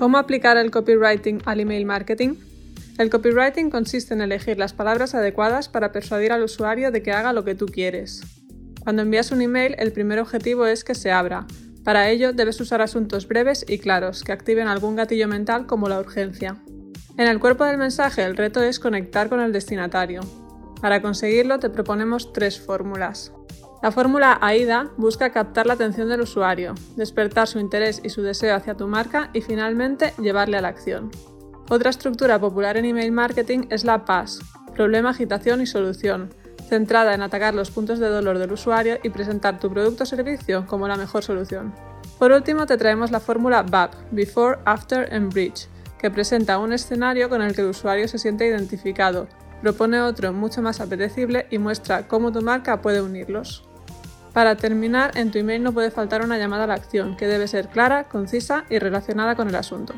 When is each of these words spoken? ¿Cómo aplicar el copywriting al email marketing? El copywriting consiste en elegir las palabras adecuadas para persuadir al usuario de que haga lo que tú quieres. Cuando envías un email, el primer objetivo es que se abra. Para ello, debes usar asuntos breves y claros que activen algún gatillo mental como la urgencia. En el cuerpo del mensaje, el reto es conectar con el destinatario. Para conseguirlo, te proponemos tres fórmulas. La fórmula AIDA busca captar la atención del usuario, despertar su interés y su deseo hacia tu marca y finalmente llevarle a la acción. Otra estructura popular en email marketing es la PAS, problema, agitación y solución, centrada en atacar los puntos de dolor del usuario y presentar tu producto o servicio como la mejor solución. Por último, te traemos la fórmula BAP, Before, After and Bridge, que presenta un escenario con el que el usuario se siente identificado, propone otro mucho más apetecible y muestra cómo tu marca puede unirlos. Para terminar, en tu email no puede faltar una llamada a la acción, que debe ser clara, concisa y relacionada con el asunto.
¿Cómo 0.00 0.16
aplicar 0.16 0.56
el 0.56 0.70
copywriting 0.70 1.42
al 1.44 1.60
email 1.60 1.84
marketing? 1.84 2.36
El 2.96 3.10
copywriting 3.10 3.68
consiste 3.68 4.14
en 4.14 4.22
elegir 4.22 4.58
las 4.58 4.72
palabras 4.72 5.14
adecuadas 5.14 5.68
para 5.68 5.92
persuadir 5.92 6.32
al 6.32 6.42
usuario 6.42 6.90
de 6.90 7.02
que 7.02 7.12
haga 7.12 7.34
lo 7.34 7.44
que 7.44 7.54
tú 7.54 7.66
quieres. 7.66 8.22
Cuando 8.82 9.02
envías 9.02 9.30
un 9.30 9.42
email, 9.42 9.76
el 9.78 9.92
primer 9.92 10.18
objetivo 10.18 10.64
es 10.64 10.84
que 10.84 10.94
se 10.94 11.12
abra. 11.12 11.46
Para 11.84 12.08
ello, 12.08 12.32
debes 12.32 12.58
usar 12.62 12.80
asuntos 12.80 13.28
breves 13.28 13.62
y 13.68 13.76
claros 13.76 14.24
que 14.24 14.32
activen 14.32 14.68
algún 14.68 14.96
gatillo 14.96 15.28
mental 15.28 15.66
como 15.66 15.86
la 15.86 16.00
urgencia. 16.00 16.56
En 17.18 17.26
el 17.26 17.38
cuerpo 17.38 17.66
del 17.66 17.76
mensaje, 17.76 18.24
el 18.24 18.38
reto 18.38 18.62
es 18.62 18.80
conectar 18.80 19.28
con 19.28 19.40
el 19.40 19.52
destinatario. 19.52 20.22
Para 20.80 21.02
conseguirlo, 21.02 21.58
te 21.58 21.68
proponemos 21.68 22.32
tres 22.32 22.58
fórmulas. 22.58 23.34
La 23.82 23.90
fórmula 23.90 24.38
AIDA 24.42 24.90
busca 24.98 25.30
captar 25.30 25.66
la 25.66 25.72
atención 25.72 26.10
del 26.10 26.20
usuario, 26.20 26.74
despertar 26.96 27.48
su 27.48 27.58
interés 27.58 28.02
y 28.04 28.10
su 28.10 28.20
deseo 28.20 28.54
hacia 28.54 28.76
tu 28.76 28.86
marca 28.86 29.30
y 29.32 29.40
finalmente 29.40 30.12
llevarle 30.18 30.58
a 30.58 30.60
la 30.60 30.68
acción. 30.68 31.10
Otra 31.70 31.88
estructura 31.88 32.38
popular 32.38 32.76
en 32.76 32.84
email 32.84 33.10
marketing 33.10 33.60
es 33.70 33.84
la 33.84 34.04
PAS, 34.04 34.40
problema, 34.74 35.10
agitación 35.10 35.62
y 35.62 35.66
solución, 35.66 36.28
centrada 36.68 37.14
en 37.14 37.22
atacar 37.22 37.54
los 37.54 37.70
puntos 37.70 37.98
de 37.98 38.08
dolor 38.08 38.38
del 38.38 38.52
usuario 38.52 38.98
y 39.02 39.08
presentar 39.08 39.58
tu 39.58 39.70
producto 39.70 40.02
o 40.02 40.06
servicio 40.06 40.66
como 40.66 40.86
la 40.86 40.96
mejor 40.96 41.24
solución. 41.24 41.74
Por 42.18 42.32
último, 42.32 42.66
te 42.66 42.76
traemos 42.76 43.10
la 43.10 43.20
fórmula 43.20 43.62
BAP, 43.62 43.94
Before, 44.10 44.58
After 44.66 45.08
and 45.10 45.32
Bridge, 45.32 45.68
que 45.98 46.10
presenta 46.10 46.58
un 46.58 46.74
escenario 46.74 47.30
con 47.30 47.40
el 47.40 47.54
que 47.54 47.62
el 47.62 47.68
usuario 47.68 48.08
se 48.08 48.18
siente 48.18 48.46
identificado, 48.46 49.26
propone 49.62 50.02
otro 50.02 50.34
mucho 50.34 50.60
más 50.60 50.80
apetecible 50.82 51.46
y 51.50 51.56
muestra 51.56 52.08
cómo 52.08 52.30
tu 52.30 52.42
marca 52.42 52.82
puede 52.82 53.00
unirlos. 53.00 53.69
Para 54.32 54.56
terminar, 54.56 55.16
en 55.16 55.30
tu 55.30 55.38
email 55.38 55.62
no 55.62 55.72
puede 55.72 55.90
faltar 55.90 56.22
una 56.22 56.38
llamada 56.38 56.64
a 56.64 56.66
la 56.68 56.74
acción, 56.74 57.16
que 57.16 57.26
debe 57.26 57.48
ser 57.48 57.68
clara, 57.68 58.04
concisa 58.04 58.64
y 58.70 58.78
relacionada 58.78 59.34
con 59.34 59.48
el 59.48 59.56
asunto. 59.56 59.94